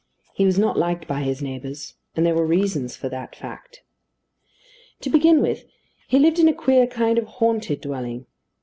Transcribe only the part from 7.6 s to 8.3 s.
dwelling.